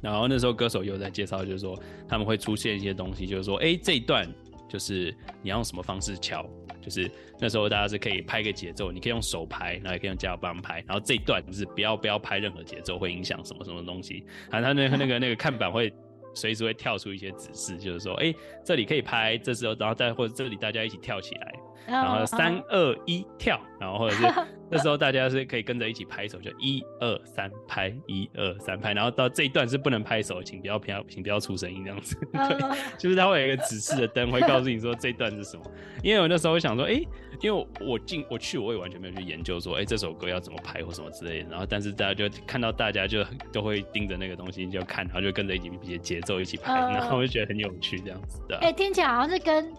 [0.02, 1.78] 然后那时候歌手又在介绍，就是说
[2.08, 4.28] 他们会出现一些东西，就是说，哎，这一段
[4.68, 6.44] 就是你要用什么方式敲，
[6.80, 14.24] 就是那时候大家是可以拍个节奏，你可以用手拍，然后也可以用加油棒拍，然后这一段就是不要不要拍任何节奏，会影响什么什么东西。
[14.50, 15.92] 然后他那个那个那个看板会
[16.34, 21.54] 随时会跳出一些指示，就是说，哎，这里可以拍，这时候然后再或者这里大家一起跳起来，
[21.86, 24.24] 然后三二一跳，然后或者是。
[24.68, 32.16] 那时候大家是可以跟着一起拍手，就一二三拍，一二三拍，然后到这一段是不能拍手，请不要不要，请不要出声音这样子。
[32.34, 32.58] 对，
[32.98, 35.62] 就是它会有一个指示的灯，会告诉你说这一段是什么。
[36.02, 37.00] 因为我那时候会想说，哎，
[37.40, 41.50] 因为我进我去，我也完全没有去研究说，哎，这首歌要怎么拍或什么之类的。
[41.50, 48.58] 然后，但是大家就看到大家就都会盯着那个东西就看，然后就跟着一起一些节奏一起拍，然后我就觉得很有趣这样子的。
[48.58, 49.72] 哎，听起来好像是跟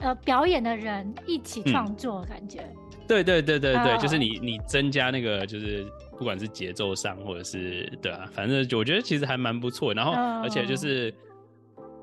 [0.00, 2.60] 呃表演的人一起创作的感觉。
[2.60, 2.76] 嗯
[3.08, 5.86] 对对对对对，就是你你增加那个就是
[6.18, 9.94] 不管是节奏上或者是对啊，反正我觉得其实还蛮不错。
[9.94, 10.10] 然后
[10.42, 11.14] 而且就是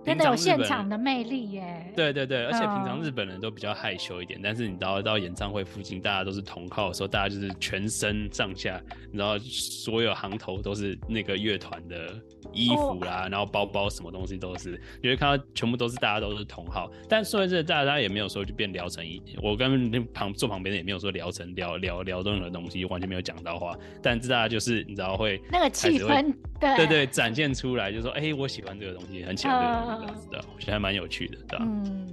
[0.06, 1.92] 真的有现场的魅力耶。
[1.96, 12.14] 对对对，而且平常日本人都比较害羞一点，但是你到到演唱会附近，大家都是同号的时候，大家就是全身上下，然后所有行头都是那个乐团的。
[12.52, 29.58] 衣服啦，然后包包什么东西都是，你会看到全部都是大家都是同号，但说这大家也没有说就变聊成一，我跟旁坐旁边的也没有说聊成聊聊聊任何东西，完全没有讲到话，但是大家就是你知道会那个气氛，对对对，展现出来就是说，哎、欸，我喜欢这个东西，很喜欢
[29.96, 31.66] 这个东西，的，我觉得还蛮有趣的，对吧？
[31.68, 32.08] 嗯，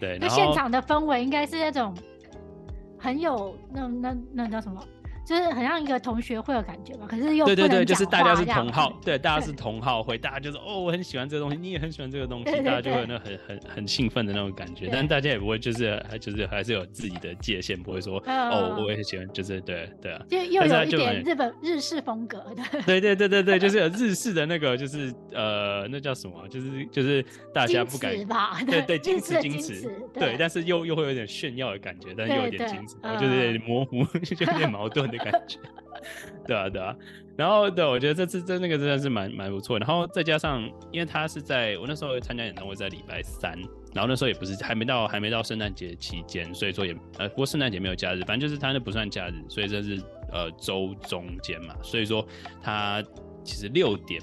[0.00, 0.18] 对。
[0.20, 1.94] 那现场的氛围应该是那种
[2.98, 4.82] 很有那那那叫什么？
[5.24, 26.46] 就是很像一个同学会的感觉吧，可是又对对对，就是大家是同好， 对，大家是同好会，大家就是哦，我很喜欢这个东西，你也很喜欢这个东西， 大家就会有那很很很兴奋的那种感觉，但大家也不会就是还就是还是有自己的界限，不会说哦，我也很喜欢，就是对对啊，就又有一点日本日式风格的，对对对对对， 就是有日式的那个，就是呃，那叫什么？
[26.48, 28.12] 就是就是大家不敢
[28.66, 35.58] 对对矜持矜持，对，但是又又会有点炫耀的感觉，但是又有点矜持，然后就是有点模糊，就有点矛盾的感觉。
[36.46, 36.94] 对啊，对啊，
[37.34, 39.78] 然后对，我觉得这次这那个真的是蛮蛮不错。
[39.78, 43.58] 然后再加上，因为他是在我那时候参加演唱会在礼拜三，
[43.94, 49.98] 然后那时候也不是还没到还没到圣诞节期间，所以说也呃，不过圣诞节没有假日，反正就是他那不算假日，所以这是
[50.30, 52.26] 呃周中间嘛，所以说
[52.62, 53.02] 他
[53.42, 54.20] 其实六点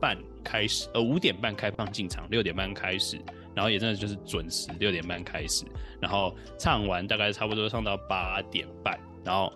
[0.00, 3.16] 半开始，呃五点半开放进场，六点半开始，
[3.54, 5.64] 然后也真的就是准时六点半开始，
[6.00, 9.52] 然后唱完大概差不多唱到八点半，然后。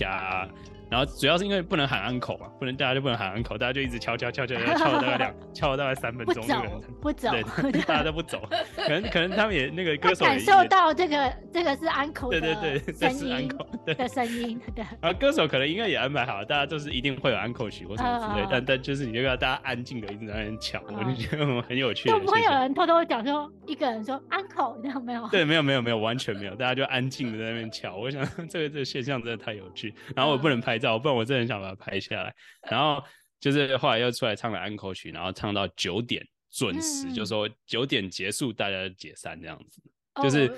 [0.00, 0.48] 加，
[0.90, 8.42] 然后主要是因为不能喊安可嘛，不能大家就不能喊安可，大家就一直敲敲敲敲敲， 敲了大概两，敲了大概三分钟，不走，不走，对， 大家都不走，
[8.76, 14.84] 可能可能他们也那个歌手感受到这个这个是安可，对对对，这是安可的声音，对。
[15.00, 22.08] 然后歌手可能应该也安排好，大家都是一定会有安可曲或什么之类，但但就是你就要大家安静的一直在那边敲，我就觉得很有趣。
[22.08, 25.28] 就不会有人偷偷讲说一个人说安可，你有没有？
[25.28, 27.96] 对，没有没有没有，完全没有，大家就安静的在那边敲。
[27.96, 29.94] 我想 这个这个现象真的太有趣。
[30.14, 32.34] 然后我不能拍照，不然我真的很想把它拍下来。
[32.70, 33.04] 然后
[33.38, 39.82] 就是后来又出来唱了安可曲，然后唱到九点准时，嗯、就说九点结束，大家解散这样子，
[40.14, 40.48] 哦、就是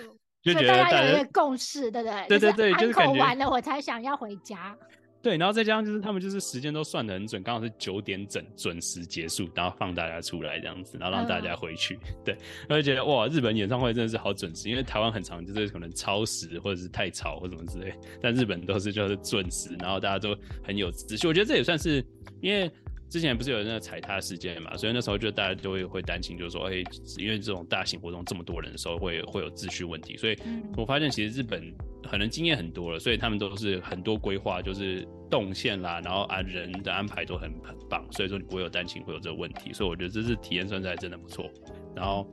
[0.42, 2.26] 就觉得大家有一个共识，对不对？
[2.28, 4.76] 对对对，就是安可完了我才想要回家。
[5.22, 11.94] 对，然后再加上就是他们就是时间都算的很准，刚好是九点整准时结束，然后放大家出来这样子，然后让大家回去。
[11.94, 12.36] 嗯、 对，
[12.68, 21.28] 我就觉得哇，日本演唱会真的是好准时，因为台湾很长就是可能超时或者是太吵或什么之类，但日本都是就是准时，然后大家都很有秩序。
[21.28, 22.04] 我觉得这也算是
[22.40, 22.70] 因为。
[23.12, 26.84] 之前不是有那个踩踏事件嘛，所以那时候就大家就会会担心，就是说，哎、欸，
[27.18, 30.16] 因为这种大型活动这么多人的时候会，会会有秩序问题。
[30.16, 30.38] 所以
[30.78, 31.62] 我发现其实日本
[32.08, 39.74] 可能经验很多了，所以他们都是很多规划，就是动线啦，然后啊人的安排都很很棒，所以说你不会有担心会有这个问题。
[39.74, 41.50] 所以我觉得这次体验算是还真的不错。
[41.94, 42.26] 然后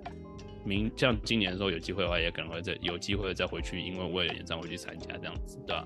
[0.64, 5.86] 明像今年的时候有机会的话，也可能会再有机会再回去，因为为了演唱会去参加这样子，对吧？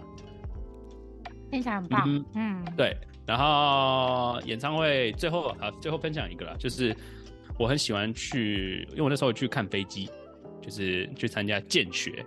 [1.53, 2.97] 非常棒，嗯，嗯对。
[3.27, 6.95] 然后演唱会最后啊，最后分享一个啦，就是
[7.59, 10.09] 我很喜欢去，因为我那时候去看飞机，
[10.59, 12.25] 就是去参加见学，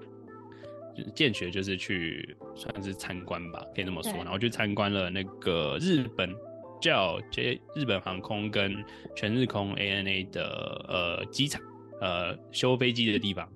[0.96, 4.12] 就是见学就是去算是参观吧，可以这么说。
[4.18, 6.32] 然后去参观了那个日本
[6.80, 8.76] 叫 J 日本航空跟
[9.16, 11.60] 全日空 ANA 的呃机场，
[12.00, 13.46] 呃修飞机的地方。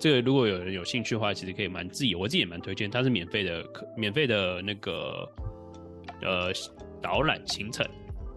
[0.00, 3.62] 这个如果有人有兴趣的话，其实可以蛮自己，我自己也蛮推荐，它是免费的，
[3.94, 5.30] 免费的那个
[6.22, 6.50] 呃
[7.02, 7.86] 导览行程。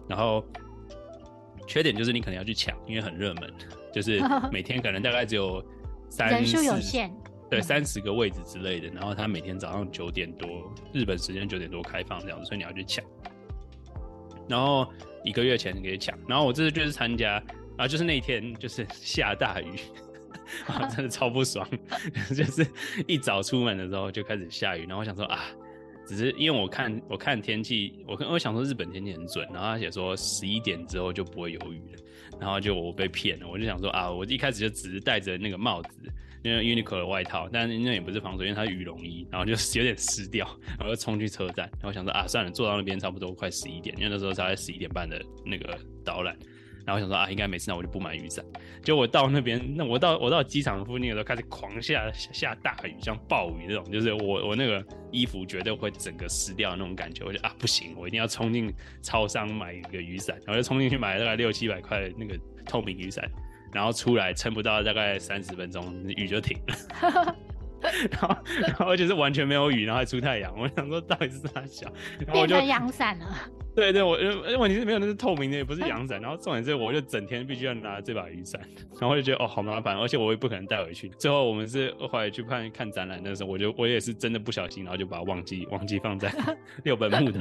[0.06, 0.44] 然后
[1.66, 3.50] 缺点就是你可能要去抢，因为很热门，
[3.94, 4.20] 就是
[4.52, 5.64] 每天可能大概只有
[6.10, 7.10] 三人数有限，
[7.48, 8.88] 对，三十个位置之类的。
[8.88, 13.02] 然后他每天早上九点多日本时间九点多开放这样子，所以你要去抢。
[14.46, 14.86] 然后
[15.24, 16.14] 一个月前可以抢。
[16.28, 17.42] 然后我这次就是参加，
[17.78, 19.80] 啊，就是那天就是下大雨。
[20.66, 21.68] 啊，真的超不爽，
[22.34, 22.66] 就是
[23.06, 25.44] 一早出门的时候就开始下雨，然后我想说啊，
[26.06, 35.88] 只是因为我看我看天气，我我想说日本天气很准，然后他写说十一点之后就不会有雨了，然后就我被骗了，我就想说啊，我一开始就只是戴着那个帽子，
[36.42, 40.46] 因为 Uniqlo 的外套，但那也不是防水，因为它是羽绒衣，然后就 有点湿掉，
[40.78, 46.36] 然后就冲去车站，然后想说啊，算了，坐到那边差不多快十一点，因为那时候大概十一点半的那个导览。
[46.86, 48.44] 然后我想说啊，应该没事，那我就不买雨伞。
[48.82, 57.24] 结果我到那边，那我到我到机场附近的时候，开始狂下下大雨，像暴雨那种，就是我我那个衣服绝对会整个湿掉那种感觉。
[57.24, 63.24] 我就啊不行，我一定要冲进超商买一个雨伞，然后就冲进去买了大概六七百块那个透明雨伞，
[63.72, 67.36] 然后出来撑不到大概三十分钟，雨就停了。
[68.10, 70.52] 然后然后就是完全没有雨，然后还出太阳。
[70.58, 71.92] 我想说到底是啥小，
[72.26, 73.26] 然后我就变成阳伞了。
[73.74, 74.16] 对对，我
[74.58, 76.20] 问题是没有，那是透明的，也不是阳伞。
[76.20, 78.60] 然后重点是，我就整天必须要拿这把雨伞，
[78.92, 81.08] 然后我就觉得哦，好麻烦，而且我也不可能带回去。
[81.18, 86.32] 最后我们是后来去看看展览的时候，我就我也是真的不小心，然后就把它忘记忘记放在
[86.84, 87.40] 六本木的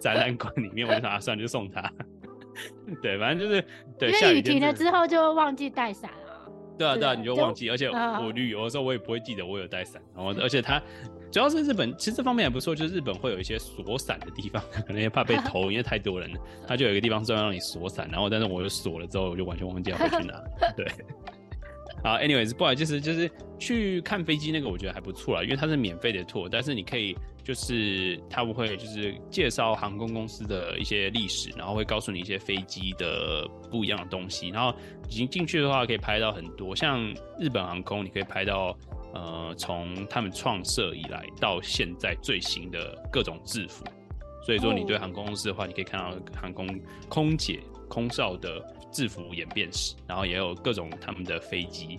[0.00, 0.88] 展览馆里面。
[0.88, 1.92] 我就想啊，算了，就送他。
[3.02, 3.62] 对，反正就是
[3.98, 4.10] 对。
[4.12, 6.25] 因为雨停了之后就忘记带伞了。
[6.78, 10.82] 对啊对啊，你就忘记，而且我旅游的时候我也不会记得我有带伞，然后而且它。
[11.28, 20.40] 主要是日本，其实这方面也不错，就是日本会有一些锁伞的地方，可能也怕被 偷，因为太多人了，他就有一个地方专门让你锁伞，然后但是我就锁了之后，我就完全忘记要回去拿。
[20.76, 20.86] 对，
[22.02, 27.14] 好，anyways，不好意思，就是去看飞机那个，我觉得还不错啦，因为它是免费的 tour，但是你可以
[27.46, 34.76] 就是他们会就是介绍航空公司的一些历史，然后会告诉你一些飞机的不一样的东西，然后
[35.08, 37.00] 已经进去的话可以拍到很多，像
[37.38, 38.76] 日本航空，你可以拍到。
[39.14, 43.82] 呃，从他们创设以来到现在最新的各种制服，
[44.44, 46.68] 所以说你对航空公司的话，你可以看到航空
[47.08, 51.98] 空姐、空少的制服演变史，然后也有各种他们的飞机。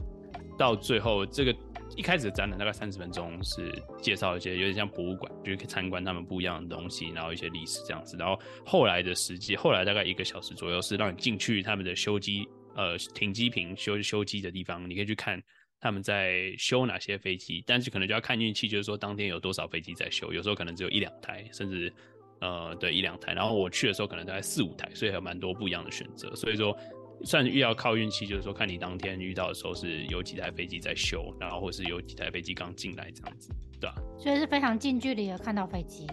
[0.58, 1.56] 到最后，这个
[1.96, 8.18] 一开始的展览大概三十分钟是介绍一些有点像博物馆，就是可以参观他们不一样的东西，然后一些历史这样子。
[8.18, 15.42] 然后后来的时机，后来大概一个小时左右是让你进去他们的修机，呃，停机坪修修机的地方，你可以去看。
[15.80, 21.94] 他们在修哪些飞机，但是可能就要看运气，就是说当天有多少飞机在修，有时候可能只有一两台，甚至
[22.42, 23.34] 呃对一两台。
[23.34, 26.36] 然后我去的时候可能大概四五台，所以还有蛮多不一样的选择。
[26.36, 26.76] 所以说
[27.24, 33.50] 算是遇到靠运气，就是说看你当天遇到的时候是有几台飞机在修，然后或是有几台飞机刚进来这样子，
[33.80, 33.96] 对吧？
[34.18, 36.08] 所以是非常近距离的看到飞机。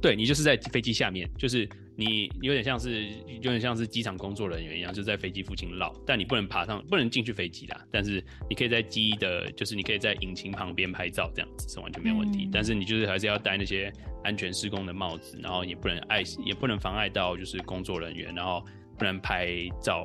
[0.00, 1.68] 对，你就是在飞机下面，就是。
[1.94, 7.84] 你有点像是有点像是机场工作人员一样，就在飞机附近绕，但你不能爬上，不能进去飞机啦。
[7.92, 12.46] 但是你可以在机的，就是你可以在引擎旁边拍照，这样子是完全没有问题。
[12.46, 13.92] 嗯、但是你就是还是要戴那些
[14.24, 18.64] 安全施工的帽子，然后也不能碍，也不能妨碍到就是工作人员，然后
[18.98, 20.02] 不能拍照，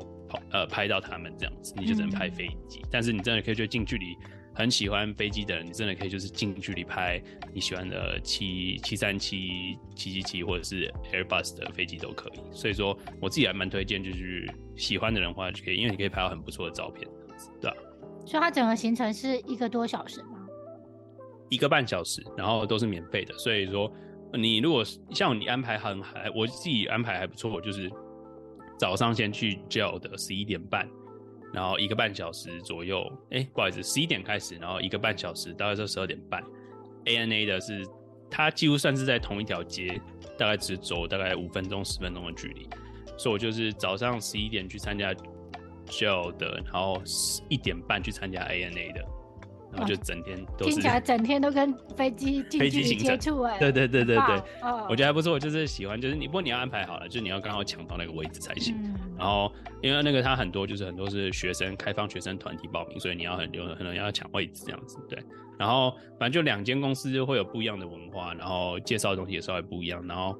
[0.51, 2.79] 呃，拍到他们这样子，你就只能拍飞机。
[2.83, 4.15] 嗯、但是你真的可以就近距离。
[4.55, 7.21] 很喜欢飞机的人，你真的可以就是近距离拍
[7.53, 12.39] 你喜欢的七七三七、七七七或者是 Airbus 的飞机都可以。
[12.51, 17.07] 所以说，我自己还蛮推荐，就是喜欢的人的话就可以，因为你可以拍到很不错的照片，
[17.61, 17.77] 对吧？
[18.25, 20.47] 所以它整个行程是一个多小时吗？
[21.49, 23.37] 一个半小时，然后都是免费的。
[23.37, 23.93] 所以说，
[24.33, 27.91] 你如果像你安排很还，我自己安排还不错，我就是
[28.77, 30.87] 早上先去 JAL 的十一点半。
[31.53, 36.43] 然后一个半小时左右，哎、不好意思，十一点开始，然后一个半小时，大概是十二点半。
[37.05, 37.87] ANA 的是，
[38.29, 39.99] 它几乎算是在同一条街，
[40.37, 42.67] 大概只走大概五分钟、十分钟的距离。
[43.17, 45.15] 所以我就是早上十一点去参加
[45.87, 47.01] JAL 的，然后
[47.49, 49.05] 一点半去参加 ANA 的。
[49.77, 54.41] 然后就整天都是，听起来整天都跟飞机近距离接触哎，对对对对对，
[54.89, 55.39] 我觉得还不错。
[55.39, 58.75] 就是喜欢，就是你不过你要安排好了，就是你要刚好抢到那个位置才行。
[58.83, 64.97] 嗯、然后因为那个他很多就是很多是学生开放学生团体报名，所以你要很有很多要抢位置这样子。
[65.07, 65.19] 对，
[65.57, 70.37] 然后反正就两间公司就会有不一样的文化，然后介绍的东西也稍微不一样，然后。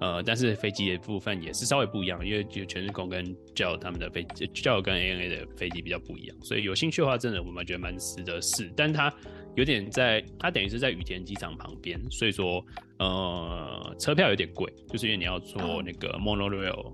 [0.00, 8.70] 呃，但是飞机的部分也是稍微不一样，因为就全日空跟 JAL 他们的飞机，JAL 跟 ANA 的飞机比较不一样，所以有兴趣的话，真的我们觉得蛮值得试。
[8.76, 9.12] 但它
[9.56, 12.64] 有点在，它等于是在羽田机场旁边，所以说
[12.98, 16.92] 呃车票有点贵，就是因为你要坐那个 monorail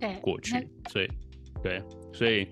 [0.00, 1.08] 对过去，所以
[1.62, 1.80] 对，
[2.12, 2.48] 所以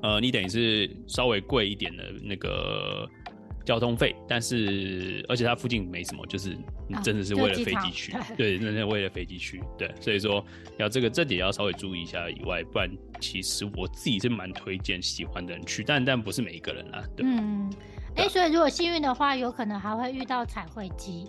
[0.00, 3.04] 呃，你等于是稍微贵一点的那个
[3.68, 6.56] 交通费，但是而且它附近没什么，就是
[7.04, 10.42] 真的是为了飞机去，啊、 对，真的为了飞机去，对，所以说
[10.78, 12.90] 要这个这点要稍微注意一下以外，不然
[13.20, 17.26] 其实我自己是蛮推荐喜欢的人去，但但不是每一个人啊，对。
[17.26, 17.70] 嗯，
[18.16, 21.26] 哎、欸，所以如果幸运的话，有可能还会遇到彩绘机。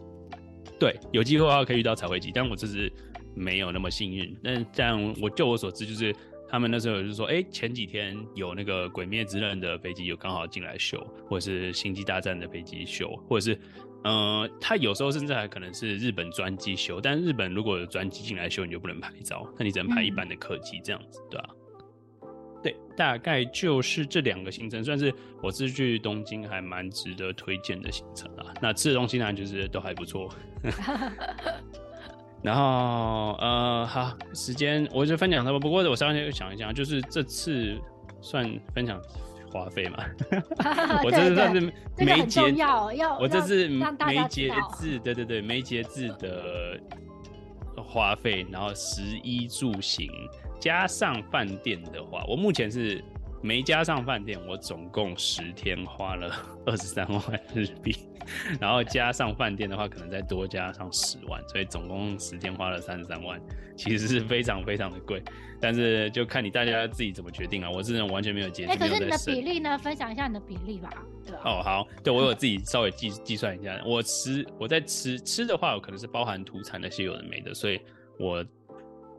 [0.79, 2.89] 对，有机会的话可以遇到彩绘机，但我这是
[3.35, 4.33] 没有那么幸运。
[4.41, 6.15] 但这样，我就我所知，就是
[6.49, 13.59] 他们那时候就是说，哎、欸，前几天有那个《鬼灭之刃》的飞机有刚好进来修，或者是《星际大战》的飞机修，或者是，
[14.03, 16.99] 嗯、呃，他有时候甚至还可能是日本专机修。
[16.99, 21.53] 但日本如果有专机进来修，你就不能拍照，那你只能拍一般的客机这样子，对吧、啊？
[22.63, 28.53] 对，大概就是这两个行程，算是我是去东京还蛮值得推荐的行程啊。
[28.61, 30.29] 那吃的东西呢，就是都还不错。
[32.41, 35.59] 然后呃，好，时间我就分享他们。
[35.59, 37.77] 不过我稍微想一想，就是这次
[38.21, 39.01] 算分享
[39.51, 39.97] 花费嘛。
[41.03, 41.59] 我这次算是
[41.97, 46.79] 没节，要我这次没节制，对对对，没节制的
[47.83, 50.09] 花费，然后食衣住行。
[50.59, 53.03] 加上饭店的话，我目前是
[53.41, 56.33] 没加上饭店，我总共十天花了
[56.65, 57.21] 二十三万
[57.53, 57.95] 日币，
[58.59, 63.39] 然后加上饭店的话，可能再多加上十万，所以总共十天花了三十三万，
[63.77, 65.23] 其实是非常非常的贵。
[65.61, 68.69] 但是就看你大家自己怎么决定啊，我这种完全没有节制。
[68.71, 69.77] 哎、欸，可是你的比例呢？
[69.77, 70.89] 分享一下你的比例吧。
[71.25, 77.79] 对哦，好，对我有自己稍微计计算一下，我吃我在吃吃的话，我可能是包含土产那些有的没的，所以
[78.19, 78.45] 我。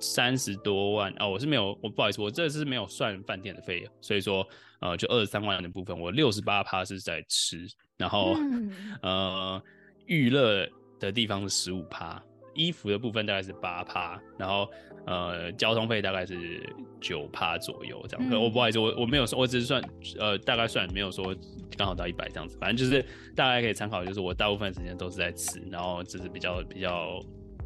[0.01, 4.47] 三十多万哦，我是没有，我不好意思，我这是没有算饭店的费用，所以说
[4.81, 7.67] 呃，就二十三万的部分，我六十八趴是在吃，
[7.99, 8.73] 然后、嗯、
[9.03, 9.63] 呃，
[10.07, 10.67] 娱乐
[10.99, 12.23] 的地方是十五趴，
[12.55, 14.67] 衣服的部分大概是八趴，然后
[15.07, 16.67] 呃，交通费大概是
[17.01, 18.31] 九趴左右这样。
[18.31, 19.83] 嗯、我不好意思，我我没有说，我只是算
[20.19, 21.37] 呃大概算，没有说
[21.77, 23.05] 刚好到一百这样子，反正就是
[23.37, 27.21] 大概可以参考，就是我大部分时间都是在吃，然后这是比较比较。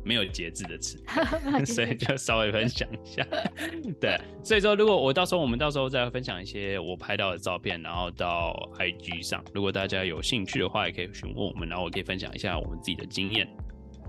[0.05, 0.99] 没有节制的吃
[1.65, 3.27] 所以就稍微分享一下。
[4.01, 13.49] 对，所以说如果我到时候我们到时候再分享一些我拍到的照片，然后到 IG 上，如果大家有兴趣的话，也可以询问我们，然后我可以分享一下我们自己的经验。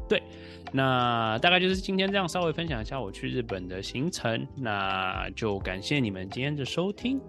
[0.08, 0.22] 对，
[0.72, 7.20] 那大概就是今天这样稍微分享一下我去日本的行程，那就感谢你们今天的收听。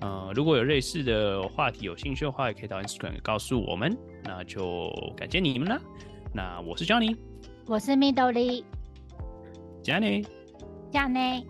[0.00, 3.96] 呃，如果有类似的话题有兴趣的话，也可以到 Instagram 告诉我们。
[4.24, 5.80] 那就感谢你们了。
[6.34, 7.33] 那我是 Johnny。
[7.66, 8.62] 我是 Midori，
[9.82, 10.22] 加内，
[10.90, 11.46] 加内。